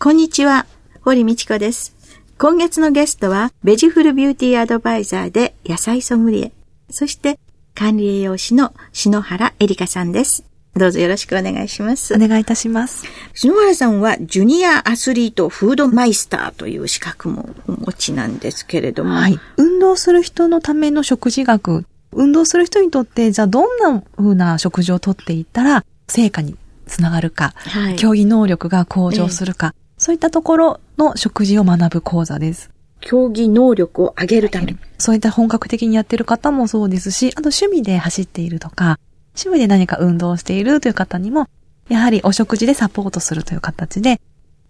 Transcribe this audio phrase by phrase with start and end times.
[0.00, 0.64] こんにちは
[1.02, 1.92] 堀道子です
[2.38, 6.52] 今月のゲストはベジフルビューティーアドバイザーで野菜ソムリエ
[6.88, 7.40] そして
[7.74, 10.44] 管理栄養士の篠原エリカさんです
[10.76, 12.14] どうぞよろしくお願いします。
[12.14, 13.04] お願いいたします。
[13.34, 19.14] 篠原さんはジュニアアスリートフードマイスターという資格もお持ちなんですけれども。
[19.14, 19.40] はい。
[19.56, 21.84] 運動する人のための食事学。
[22.12, 26.56] 運動する人にとって、じゃあどんな風な食事をとっていったら成果に
[26.88, 32.70] つながるか、はい、競技能力が向上するか、ええ、そういったところの食事を学ぶ講座です。
[33.00, 34.78] 競技能力を上げるために。
[34.98, 38.98] そういった本格的にやってる方もそうですし、あと趣味で走っているとか、
[39.34, 41.48] 趣味で何か運動しているという方にも、
[41.88, 44.20] やはりお食事でサポートするという形で、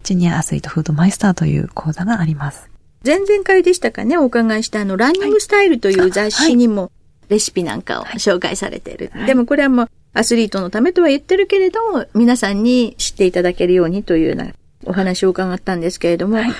[0.03, 2.69] ジュニアアスリートフードマイスターという講座があります。
[3.05, 6.91] 前々回でしたかね、お伺いしたあの、ランニングスタイルという雑誌にも、
[7.29, 9.11] レシピなんかを紹介されている。
[9.13, 14.47] はい、でもこれはもう、アスリートのためとは言ってるけれども、皆さんに知っていただけるようにというような
[14.85, 16.53] お話を伺ったんですけれども、はい、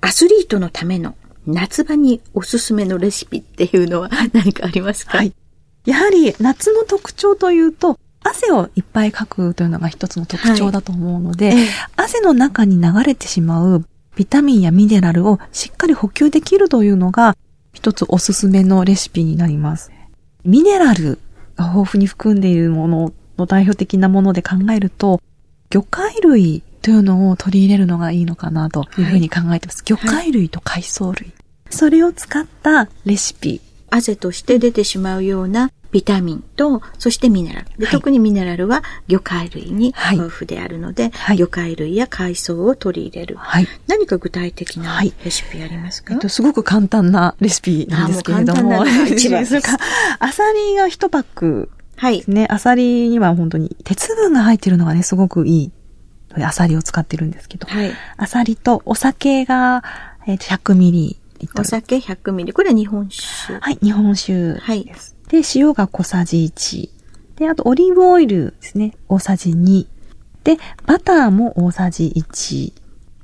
[0.00, 1.14] アスリートのための
[1.46, 5.32] 夏場におすすめのレシピっていうのは何かありますか、はい、
[5.84, 11.64] やはり夏の特徴というと、汗をいっぱいかくというのが一つの特徴だと思うので、はい、
[11.96, 13.84] 汗の中に流れてしまう
[14.16, 17.36] ビタミンやミネラルをしっかり補給できるというのが
[17.72, 19.92] 一つおすすめのレシピになります。
[20.44, 21.20] ミネラル
[21.56, 25.20] が豊富に含んでいるものの代表的なもので考えると、
[25.70, 29.78] 魚介類というのを取り入れるのがいいのかなというふうに考えてます。
[29.78, 31.32] はい、魚介類と海藻類。
[31.68, 33.60] それを使ったレシピ。
[33.90, 37.66] 汗として出てしまうようなビタミンと、そしてミネラル。
[37.76, 43.34] で、はい、特にミネラルは魚介類に豊富であるので、はい、魚介類や海藻を取り入れる。
[43.36, 48.84] はい、何か具体的なレシピありますか、えっと、すごく簡単なレシピなんですけれども。
[48.84, 49.76] も 一番ですか。
[50.20, 51.68] アサリが一パック
[52.00, 52.46] ですね。
[52.48, 55.72] アサリには本当に鉄分が入っているのがね、すごくいい。
[56.44, 57.66] アサリを使ってるんですけど。
[57.66, 59.82] はい、アサリとお酒が、
[60.26, 61.60] えー、100ミリリットル。
[61.62, 62.52] お酒100ミリ。
[62.52, 63.58] これは日本酒。
[63.58, 64.60] はい、日本酒です。
[64.60, 64.84] はい。
[65.28, 66.90] で、塩が小さじ1。
[67.36, 68.94] で、あとオリーブオイルですね。
[69.08, 69.86] 大さじ2。
[70.44, 72.72] で、バターも大さじ1。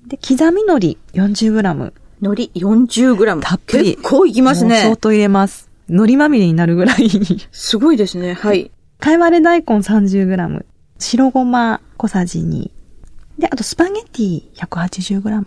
[0.08, 1.92] で、刻み海苔 40g。
[2.20, 3.40] 海苔 40g。
[3.40, 3.96] たっぷり。
[3.96, 4.80] 結構いきますね。
[4.82, 5.70] 相当入れます。
[5.88, 7.08] 海苔まみれになるぐらい
[7.52, 8.34] すごいですね。
[8.34, 8.70] はい。
[8.98, 10.64] かいわれ大根 30g。
[10.98, 12.70] 白ごま小さじ2。
[13.42, 15.44] で、あとスパゲティ 180g。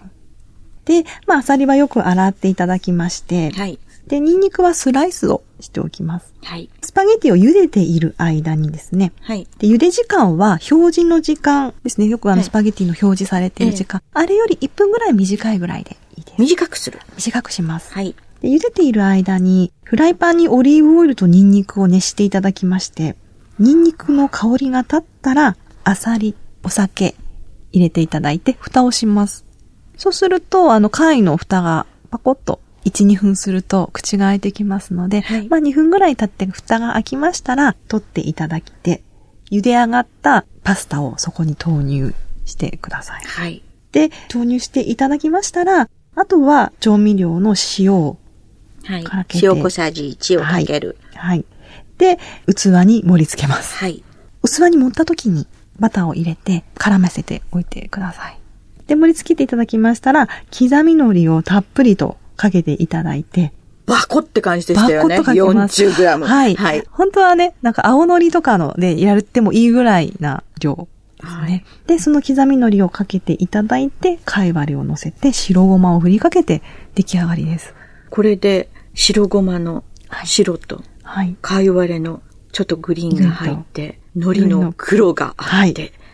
[0.84, 3.80] で、まあ、アサリはよく洗っていただきまして、はい。
[4.08, 6.34] で、ニンニクはスライスをしておきます。
[6.44, 6.70] はい。
[6.82, 9.14] スパゲティを茹でている間にですね。
[9.22, 9.48] はい。
[9.60, 12.08] で、茹で時間は表示の時間ですね。
[12.08, 14.02] よくあの、スパゲティの表示されている時間。
[14.14, 16.36] はい、あれより1分ぐらい短いぐらいでいいです。
[16.38, 17.94] 短くする短くします。
[17.94, 18.14] はい。
[18.42, 23.16] で、茹でている間に、フライパンにオリーブオイルとニンニクを熱していただきまして、
[23.58, 25.56] ニンニクの香りが立ったら、
[25.86, 27.16] アサリ、お酒、
[27.76, 29.46] 入れていただいて、蓋をします。
[29.98, 39.04] そうすると、あの、貝の蓋がパコッと1、2分すると口が開いてきますので、はい、まあ2分ぐらい経って蓋が開きましたら、取っていただいて、
[39.52, 42.14] 茹で上がったパスタをそこに投入
[42.46, 43.24] してください。
[43.24, 43.62] はい。
[43.92, 48.18] で、投入していただきましたら、あとは調味料の塩を
[49.04, 51.28] かけて、はい、塩小さじ1をかける、はい。
[51.28, 51.46] はい。
[51.98, 53.76] で、器に盛り付けます。
[53.76, 54.04] はい。
[54.44, 55.48] 器に盛った時に
[55.80, 58.40] バターを入れて絡ませておいてください。
[58.88, 60.28] で、盛り付けていただきましたら、
[60.58, 63.52] 刻み海苔をたっぷりとかけていただいて、
[63.86, 65.18] バコって感じでしたよね。
[65.20, 65.84] バコッとかけます。
[65.84, 66.26] 40g。
[66.26, 66.56] はい。
[66.56, 66.84] はい。
[66.92, 70.88] 本当はね、なんか青海苔とかのでやってもいいぐらいな量
[71.22, 71.42] ですね。
[71.42, 76.62] はい、で、その刻み海苔をかけていただいて、貝割れを乗せて白ごまを振りかけて
[76.96, 77.74] 出来上がりです。
[78.10, 79.84] これで白ごまの
[80.24, 81.36] 白と、はい。
[81.42, 82.22] 貝割れの
[82.56, 85.74] ちょっとグリーンが入って、海苔の黒があって、はい。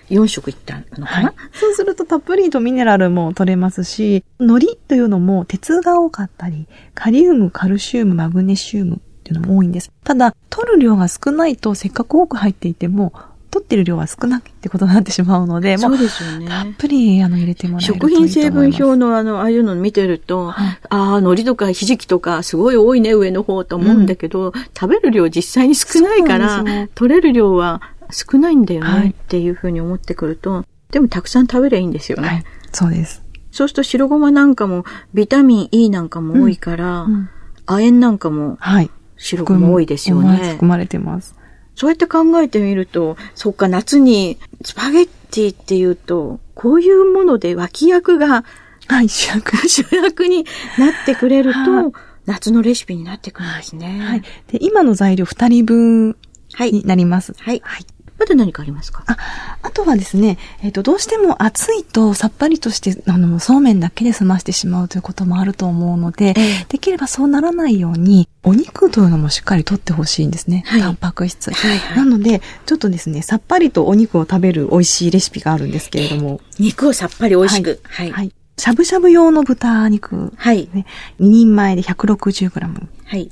[0.09, 9.91] 4色いったのかな、はい、そうするとたっぷりとミネラルも取れますし、海苔というのも鉄が多かったり、カリウム、カルシウム、マグネシウムっていうのも多いんです。
[10.03, 13.13] ただ、取る量が少ないとせっかく多く入っていても、
[13.51, 16.47] 取ってる量は少ないってことになってしまうので、そうですよね。
[16.47, 26.63] たっぷり、あの、入れてもらえると食品成分表のあの、ああいうのを見てると、はい、ああ、海苔とかひじきとかすごい多いね、上の方と思うんだけど、うん、食べる量実際に少ないから、
[26.95, 32.27] 取れる量は少ないんだよね、っていうふうに思ってくると、でもたくさん食べればいいんですよね。
[32.27, 33.21] はい、そうです。
[33.51, 37.29] そうすると白ごまなんかもビタミン E なんかも多いから、うん
[37.67, 38.89] 亜鉛なんかもはい。
[39.17, 40.67] 白ごま多いですよね含。
[40.67, 41.35] まれてます。
[41.75, 48.43] そうやって考えてみると、そっか、夏にスパゲッティっていうと、こういうもので脇役が
[48.87, 49.55] はい、主役。
[49.69, 50.45] 主役に
[50.77, 51.93] なってくれるはいと、
[52.25, 53.99] 夏のレシピになってくるんですね。
[54.01, 54.21] はい。
[54.21, 56.17] で、今の材料2人分
[56.53, 56.71] はい。
[56.73, 57.33] になります。
[57.37, 57.61] はい。
[57.63, 57.85] はい。
[58.21, 59.03] まだ何かありますか？
[59.07, 59.17] あ、
[59.63, 70.63] あとはですね、えっ、と、どうしても暑いとさっぱりとして、あの、そうめんだけで済ましてしまうということもあると思うので、ええできればそうならないように、お肉というのもしっかりとってほしいんですね。
[70.67, 71.51] はいタンパク質。
[71.51, 77.79] はいはいなので、ちょっとですね、さっぱりとお肉を食べる美味しいレシピがあるんですけれども、肉をさっぱり美味しく。
[77.83, 78.11] はい。
[78.11, 78.31] はい。
[78.57, 80.69] しゃぶしゃぶ用の豚肉、はい。
[80.71, 80.85] ね、
[81.19, 82.87] 2人前で 160g。
[83.05, 83.31] はい。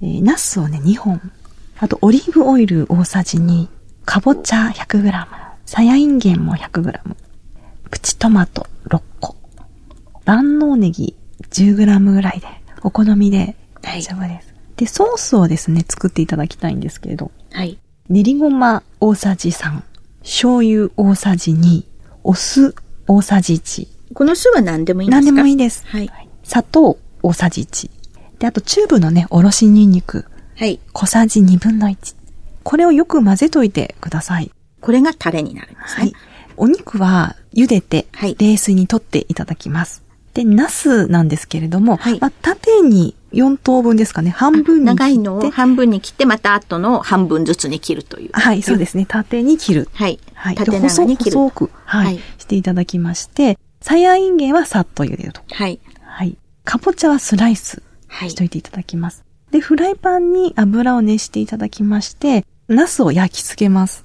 [0.00, 1.20] えー、ナスをね、2本。
[1.78, 3.66] あと、オリーブオイル大さじ2。
[4.10, 5.24] かぼちゃ 100g。
[5.66, 7.00] さやいんげんも 100g。
[7.92, 9.36] プチトマト6個。
[10.24, 11.14] 万能ネギ
[11.50, 12.48] 10g ぐらいで、
[12.82, 14.52] お好みで大丈夫です。
[14.76, 17.78] で、ソースをですね、作っていただきたいんですけれど、はい。
[18.08, 19.80] 練りごま大さじ3。
[20.22, 21.84] 醤油大さじ2。
[22.24, 22.74] お酢
[23.06, 23.86] 大さじ1。
[24.14, 25.26] この酢は何でもいいんですか？
[25.26, 25.86] 何でもいいです。
[25.86, 26.10] はい。
[26.42, 27.88] 砂糖大さじ1。
[28.40, 30.24] で、あとチューブのね、おろしニンニク
[30.56, 30.80] はい。
[30.92, 32.16] 小さじ2分の1。
[32.62, 34.50] これをよく混ぜといてください。
[34.80, 36.02] これがタレになるんですね。
[36.02, 36.12] はい。
[36.56, 40.02] お肉は茹でてはい、冷水に取っていただきます。
[40.34, 44.98] で、ナスなんですけれども、はいまあ、縦に4等分ですかね、半分に切って。
[44.98, 48.30] 長いのを半分に切って、また後の半分ずつに切るという。
[48.32, 49.06] はい、そうですね。
[49.06, 49.88] 縦に切る。
[49.92, 50.18] はい。
[50.34, 50.54] はい。
[50.54, 51.38] 縦で長に切る。
[51.38, 55.40] 細く、はい、はいしていただきまして、さやいんげんはさっと茹でると。
[55.50, 55.80] はい。
[56.02, 56.36] はい。
[56.64, 59.24] かぼちゃはスライスはいしといていただきます。
[59.50, 62.44] で、フライパンに油を熱していただきまして、
[62.74, 64.04] ナスを焼き付けます。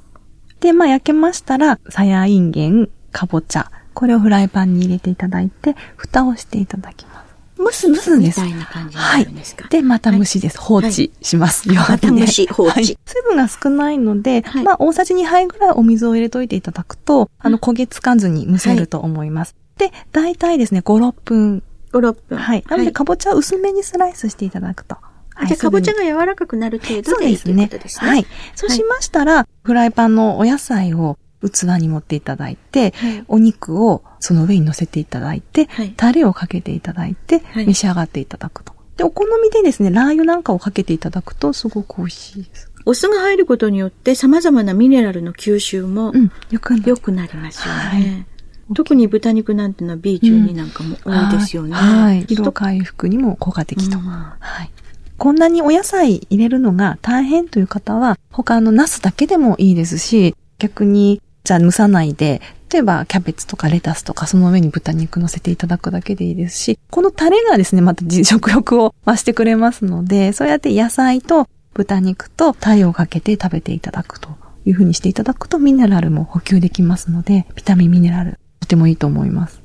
[0.59, 7.25] で、まあ焼けましたら、さやいんげん、かぼちゃ、これをフライパンに入れていただいて、蓋をしていただきます。
[7.57, 10.59] 蒸す蒸すみたいな感じになるんですか、で、また蒸しです。
[10.59, 11.69] 放置します。
[11.71, 19.55] 弱火でまた蒸し放置はい水分が少ないので、はいまあ大さじ2杯ぐらいお水を入れといていただくと、あの焦げつかずに蒸せると思います。
[19.77, 21.63] で、大体ですね、5、6分。
[21.93, 22.37] 5、6分。
[22.37, 22.63] はい。
[22.67, 24.97] なので、かぼちゃを薄めにスライスしていただくと。
[25.35, 28.09] はいじゃあ、かぼちゃが柔らかくなる程度でいいというですねことですね。
[28.09, 28.25] はい。
[28.55, 38.73] そうしましたら、フライパンのお野菜を器に盛っていただいて、はいお肉をその上に乗せていただいて、はいタレをかけていただいて、はい召し上がっていただくと。
[38.97, 42.71] で、お好みでですね、ラー油なんかをかけていただくとすごく美味しいです。
[42.85, 47.79] お酢が入ることによって様々なミネラルの吸収もうん、よくなる良くなりますよね。
[47.81, 48.25] はい
[48.73, 51.73] 特に豚肉なんてのは B12 なんかも多いですよね。
[51.73, 52.15] はい。
[52.17, 53.99] はい疲労回復にも効果的と。
[53.99, 54.71] うんはい。
[55.17, 62.41] こんなにお野菜入れるのが大変という方は、他のナスだけでもいいですし、逆に、じゃあ蒸さないで、
[62.71, 74.29] 例えばキャベツとかレタスとかその上に豚肉乗せていただくだけでいいですし、このタレがですね、また食欲を増してくれますので、そうやって野菜と豚肉とタレをかけて食べていただくと
[74.65, 79.61] いうふうにしていただくとミネラルも補給できますので、ビタミンミネラルとてもいいと思います。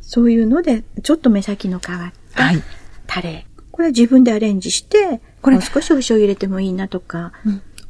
[0.00, 2.62] そういうので、ちょっと目先の変わったはい
[3.06, 3.46] タレ。
[3.72, 7.32] これは自分でアレンジして、これ少しお醤油入れてもいいなとか、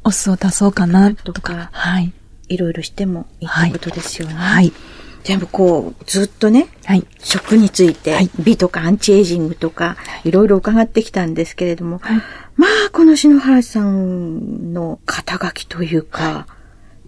[0.03, 2.11] お酢を足そうかなとかとか、はい。
[2.49, 4.33] いろいろしてもいいってことですよね。
[4.33, 4.73] はい。
[5.23, 7.05] 全部こう、ずっとね、はい。
[7.19, 12.21] 食について、はい美とかアンチエイジングとか、いろいろ伺ってきたんですけれども、はい
[12.55, 16.47] まあ、この篠原さんの肩書きというか、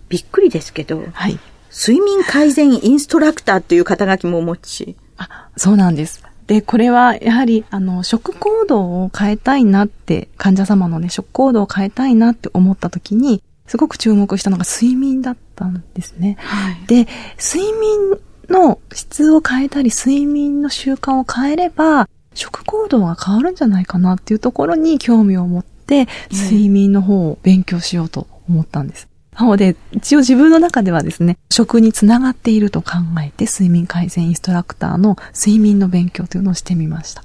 [0.10, 1.39] びっくりですけど、はい。
[1.72, 4.96] 睡眠改善インストラクターという肩書きもお持ち。
[5.17, 6.24] あ、そうなんです。
[6.47, 16.37] で、これはやはり、あの、食行動を変えたいなって、患者様のね、食行動を変えたいなって思った時に、すごく注目したのが睡眠だったんですね。
[16.39, 16.85] はい。
[16.87, 17.07] で、
[17.39, 29.07] 睡眠の質を変えたり、睡眠の習慣を変えれば、食行動が変わるんじゃないかなっていうところに興味を持って、睡眠の方を勉強しようと思ったんです。
[29.38, 37.24] なので、一応自分の中ではですね、食につながっていると考えて、睡眠改善インストラクターの睡眠の勉強というのをしてみました。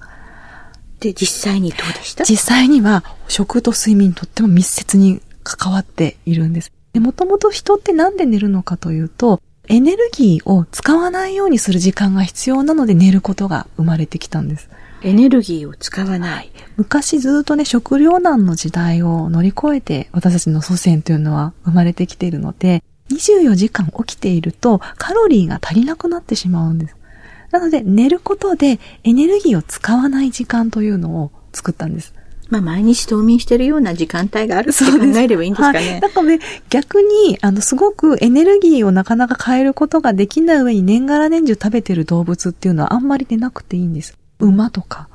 [0.98, 2.24] で、実際にどうでした？
[2.24, 6.72] 実際には食と睡眠とっても密接に関わっているんです。
[6.92, 14.68] で、もともと人ってなんで寝るのかというと、エネルギーを使わないようにする時間が必要なので寝ることが生まれてきたんです。
[15.02, 16.50] エネルギーを使わない。
[16.76, 26.96] 昔ずっとね、食糧難の時代を乗り越えて私たちの祖先というのは生まれてきているので、24時間起きているとカロリーが足りなくなってしまうんです。
[27.50, 32.14] なので寝ることでエネルギーを使わない時間というのを作ったんです。
[32.50, 35.78] まあ、毎日冬眠してるような時間帯があるって考えればいいんですかね。
[35.92, 44.18] はい、だからね、逆に、あの、すごくエネルギーをなかなか変えることができない上に年がら年中食べてる動物っていうのはあんまり出なくていいんです。
[44.40, 45.08] 馬とか。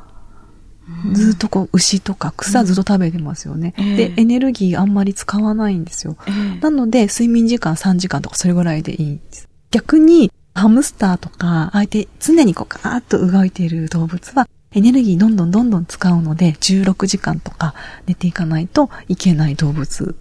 [1.14, 6.16] ずっとこう、牛とか草ずっと食べてますよね、うん、で、エネルギーあんまり使わないんですよ。
[6.28, 9.50] えー、なので、睡眠時間3時間とかそれぐらいでいいんです。
[9.72, 17.74] 逆に、ハムスターとか、相手、常にこう、ガーッと動いている動物は、エネルギーどんどんどんどん使うので、16時間とか
[18.06, 20.16] 寝ていかないといけない動物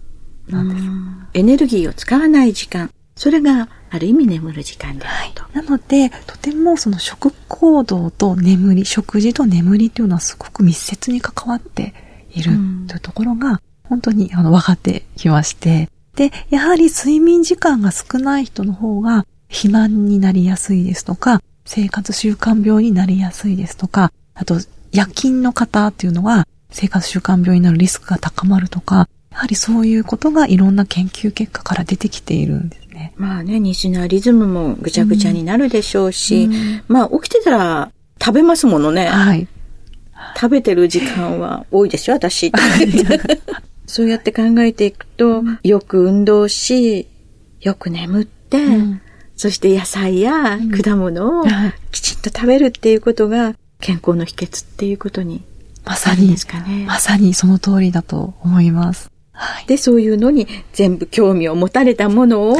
[0.47, 1.39] なんです。
[1.39, 2.89] エネルギーを使わない時間。
[3.15, 11.93] それがある意味眠る時間であると、はい、なので、とてもその食行動と眠り、食事と眠りというのはすごく密接に関わって
[12.31, 12.51] いる
[12.87, 24.55] というところが、本当にあの分かってきまして、で、やはり睡眠時間が少ない人の方が肥満になりやすいですとか、生活習慣病になりやすいですとか、あと
[24.91, 33.13] 夜勤の方っていうのは生活習慣病になるリスクが高まるとか、やはりそういうことがいろんな研究結果から出てきているんですね。
[33.17, 39.07] まあね、西のリズムもぐちゃぐちゃになるでしょうし、うん、まあ起きてたら食べますものね。
[39.07, 39.47] はい。
[40.35, 42.51] 食べてる時間は多いですよ、私。
[43.85, 47.07] そうやって考えていくと、よく運動し、
[47.61, 49.01] よく眠って、うん、
[49.35, 51.45] そして野菜や果物を
[51.91, 55.43] きちんと食べるっていうことが健康の秘訣っていうことに
[55.85, 56.85] まさに、ですかね。
[56.87, 59.11] まさにその通りだと思います。
[59.35, 62.57] はい、で、そういうのに全部興味を持たれたものを、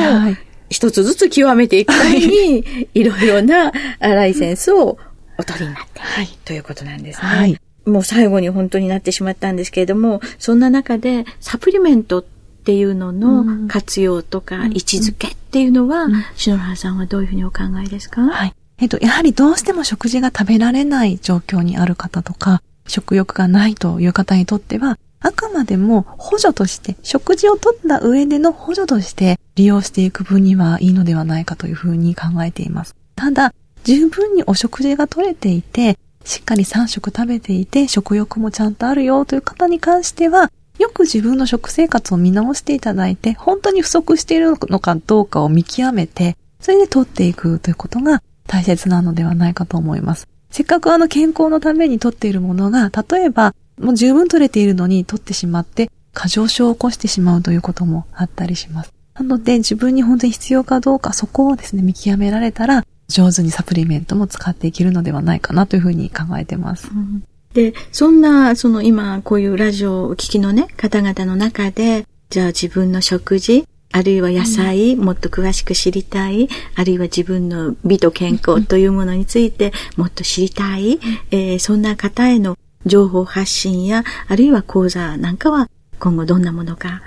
[0.70, 4.98] 一つずつ極めていくために、はい、 いろいろなライセンスを
[5.38, 7.28] お取りになって、はい、ということなんですね。
[7.28, 12.24] はい、もう最後に本当になってしまったんですけれども、そんな中でサプリメントっ
[12.66, 18.22] ていうのの活用とか位置づけっていうのは、うん、篠原さんはどういうふうにお考えですか？
[18.22, 18.54] はい。
[18.78, 32.96] えっと、やはりどうしても食事が食べられない状況にある方とか、食欲がないという方にとっては、あくまでも補助として、食事をとった上での補助として利用していく分にはいいのではないかというふうに考えています。
[33.16, 33.52] ただ、
[33.86, 50.28] 十分にお食事が取れていて、しっかり3食食べていて、食欲もちゃんとあるよという方に関しては、よく自分の食生活を見直していただいて、本当に不足しているのかどうかを見極めて、それで取っていくということが大切なのではないかと思います。
[50.52, 58.94] せっかくあの健康のために取っているものが、例えばもう十分取れているのに取ってしまって、過剰症を起こしてしまうということもあったりします。
[59.16, 66.90] なので、自分に本当に必要かどうか、そこをですね、見極められたら、上手にサプリメントも使っていけるのではないかなというふうに考えてます。
[66.94, 81.00] うん、で、そんな、その今、こういうラジオをお聞きのね、方々の中で、じゃあ自分の食事、あるいは野菜、うん、もっと詳しく知りたい、あるいは自分の美と健康というものについてもっと知りたい、
[81.32, 87.02] えー、そんな方への情報発信や、あるいは講座なんかは今後どんなものが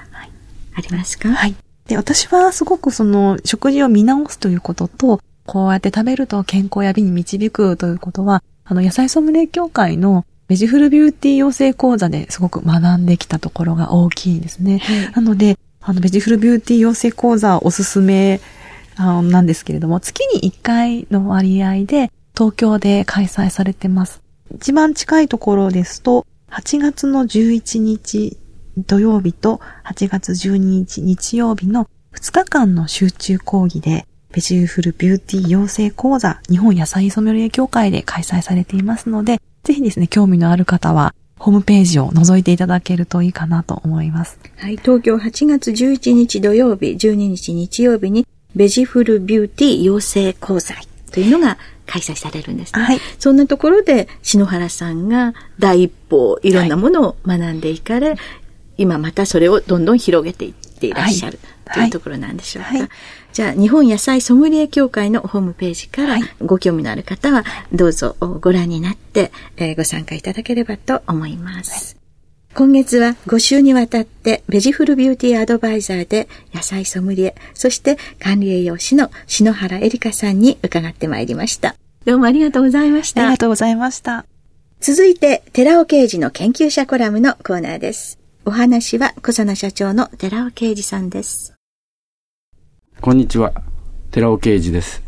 [0.75, 1.55] ありますか、はい。
[1.87, 14.79] で、私はすごくその食事を見直すということと、こうやって食べると健康や美に導くということは、あの野菜ソムリエ協会のベジフルビューティー養成講座ですごく学んできたところが大きいですね。
[14.79, 18.41] はい、なので、あのベジフルビューティー養成講座おすすめ
[18.99, 24.21] なんですけれども、月に1回の割合で東京で開催されてます。
[24.55, 28.39] 一番近いところですと、8月の11日
[28.87, 44.39] 土曜日と8月12日日曜日の2日間の集中講義で、ベジフルビューティー養成講座日本野菜ソムリエ協会で開催されていますので、ぜひですね、興味のある方は、ホームページを覗いていただけるといいかなと思います。
[44.57, 48.27] はい、東京8月11日土曜日、12日日曜日に、
[48.57, 50.75] ベジフルビューティー養成講座
[51.11, 52.83] というのが開催されるんですね。
[52.83, 53.01] はい。
[53.19, 58.19] そんなところで、篠原さんが第一歩、いろんなものを学んでいかれ、はい、
[58.79, 62.79] 今またそれをどんどん広げていっていらっしゃる、はい、というところなんでしょうか。
[62.79, 62.89] はい、
[63.33, 71.98] じゃあ、日本野菜ソムリエ協会のホームページから、ご興味のある方は、どうぞご覧になって、えー、ご参加いただければと思います。
[72.55, 81.77] 今月は5週にわたってベジフルビューティーアドバイザーで野菜ソムリエ、そして管理栄養士の篠原エリカさんに伺ってまいりました。
[82.05, 83.23] どうもありがとうございました。
[83.23, 84.27] ありがとうございました。
[84.81, 88.19] 続いて、寺尾刑事の研究者コラムのコーナーです。
[88.45, 91.55] お話は小佐奈社長の寺尾刑事さんです。
[93.01, 93.53] こんにちは。
[94.11, 95.03] 寺尾刑事です。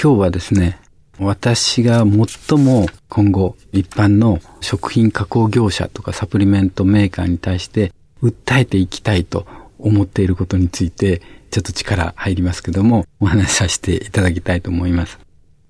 [0.00, 0.78] 今日はですね、
[1.18, 7.92] 私が最も今後一般の食品加工業者とかサプリメントメーカーに対して
[8.22, 9.46] 訴えていきたいと
[9.78, 15.18] 思っていることについてちょっと力入りますけどもお話しさせていただきたいと思います。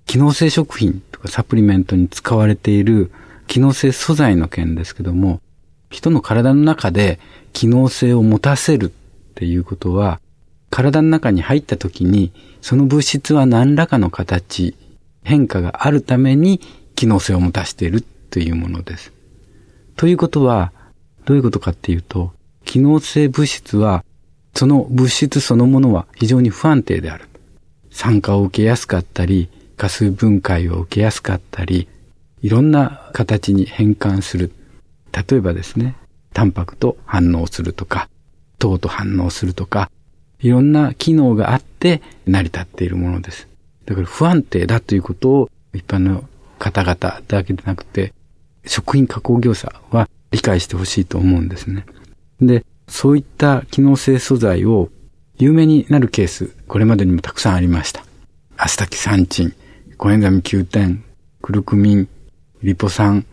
[0.05, 3.11] 機能性食品とかサプリメントに使われている
[3.47, 5.41] 機能性素材の件ですけども
[5.89, 7.19] 人の体の中で
[7.53, 10.19] 機能性を持たせるっていうことは、
[10.69, 14.75] 体の中に入った時に、その物質は何らかの形、
[15.27, 16.61] 変化があるために
[16.95, 19.11] 機能性を持たせているというものです。
[19.97, 20.71] ということは、
[21.25, 22.31] どういうことかっていうと、
[22.63, 24.05] 機能性物質は、
[24.55, 27.25] その物質そのものは非常に不安定である。
[27.91, 31.89] 酸化を受けやすかったり、加数分解を受けやすかったり、
[32.41, 34.53] いろんな形に変換する。
[35.11, 35.95] 例えばですね、
[36.33, 38.09] タンパクと反応するとか、
[38.59, 39.91] 糖と反応するとか、
[40.39, 43.47] いろんな機能があって成り立っているものです。
[43.87, 46.23] だから不安定だということを一般の
[46.59, 48.13] 方々だけでなくて、
[48.65, 51.85] 食品加工業者は理解してほしいと思うんですね。
[52.41, 54.89] で、そういった機能性素材を
[55.37, 58.03] 有名になるケース、これまでにもたくさんありました。
[58.57, 59.53] アスタキサンチン、
[59.97, 60.99] コエンザミ Q10、
[61.41, 62.09] クルクミン、
[62.63, 63.25] リポ酸、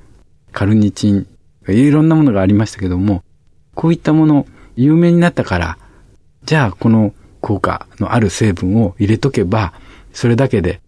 [0.52, 1.26] カルニチン、
[1.66, 3.25] いろんなものがありましたけども、
[3.75, 4.46] こういったもの、
[4.76, 5.78] 有名になったから、
[6.44, 9.73] じゃあこの効果のある成分を入れとけば、
[10.14, 10.80] それだけで、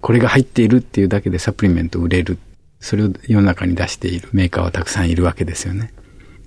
[0.00, 2.38] これが入っているっていうだけでサプリメント売れる。
[2.78, 5.92] それを世の中に出しているメーカーはたくさんいるわけですよね。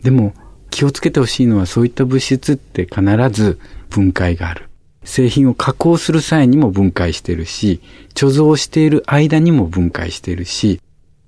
[0.04, 0.34] でも、
[0.70, 3.02] 気をつけてほしいのはそういった物質って必
[3.32, 4.70] ず分解がある。
[5.04, 7.82] 製品を加工する際にも分解しているし、
[8.14, 10.80] 貯蔵している間にも分解しているし、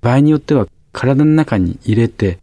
[0.02, 2.40] 場合によっては体の中に入れて、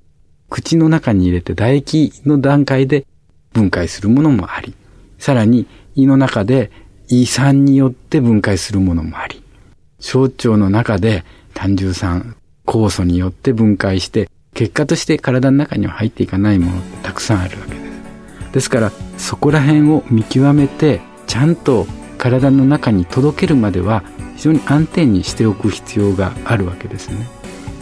[0.48, 3.06] 口の中に入れて唾液の段階で
[3.52, 4.74] 分解するものもあり、
[5.18, 6.70] さらに胃の中で
[7.08, 9.42] 胃酸によって分解するものもあり、
[10.00, 12.36] 小腸の中で単純酸、
[12.66, 18.52] 酵素によって分解して、結果として体の中には入っていかないものってたくさんあるわけです。
[18.52, 21.86] ですから、そこら辺を見極めて、ちゃんと
[22.18, 24.02] 体の中に届けるまでは
[24.36, 27.28] 非常に安定にしておく必要があるわけですね。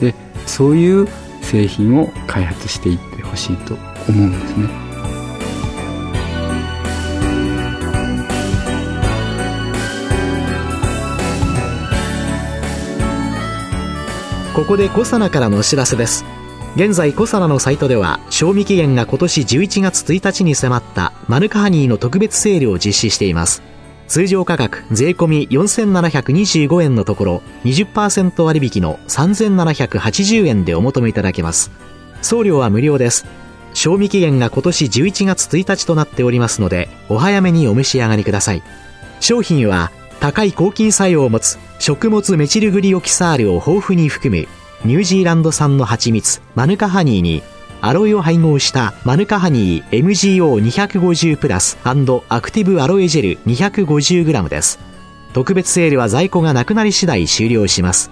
[0.00, 0.14] で、
[0.46, 1.08] そういう
[1.42, 3.74] 製品を開発していってほしいと
[4.08, 4.83] 思うんですね。
[14.54, 16.24] ここでコサナからのお知らせです。
[16.76, 23.62] 現在コサナのサイトでは賞味期限が今年11月1日に迫ったマヌカハニーの特別セールを実施しています。
[24.06, 31.72] 通常価格税込4725円のところ20%割引の3780円でお求めいただけます。
[32.22, 33.26] 送料は無料です。
[33.72, 38.62] 賞味期限が今年11月1日となっておりますのでお早めにお召し上がりください。
[39.18, 39.90] 商品は
[40.24, 44.48] 高い抗菌作用を持つ食物メチルグリオキサールを豊富に含む
[44.82, 47.42] ニュージーランド産の蜂蜜マヌカハニーに
[47.82, 51.92] アロエを配合したマヌカハニー MGO250 プラスア
[52.40, 54.78] クティブアロエジェル 250g です。
[55.34, 58.10] 特別セールは在庫がなくなり次第終了します。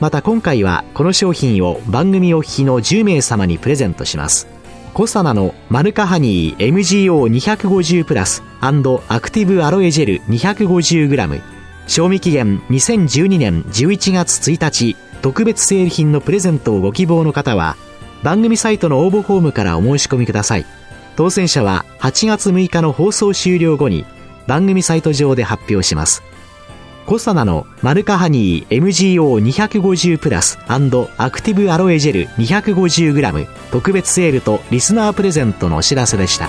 [0.00, 4.48] また今回はこの商品を番組お聞きの10名様にプレゼントします。
[4.92, 11.53] コサナのマヌカハニー MGO250 プラスアクティブアロエジェル 250g
[11.86, 17.76] 賞味期限2012年11月1日特別セール品のプレゼントをご希望の方は
[18.22, 20.66] 番組サイトの応募フォームからお申し込みください
[21.16, 24.04] 当選者は8月6日の放送終了後に
[24.46, 26.22] 番組サイト上で発表します
[27.06, 36.48] コサナのマルカハニー MGO250 プラスアクティブアロエジェル 250g 特別セールとリスナープレゼントのお知らせでした。